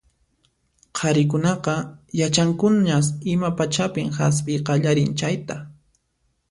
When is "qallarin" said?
4.67-5.11